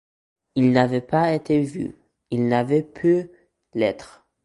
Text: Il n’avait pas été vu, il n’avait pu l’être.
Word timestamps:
Il 0.55 0.71
n’avait 0.71 0.99
pas 1.01 1.31
été 1.31 1.61
vu, 1.61 1.95
il 2.31 2.47
n’avait 2.47 2.81
pu 2.81 3.29
l’être. 3.75 4.25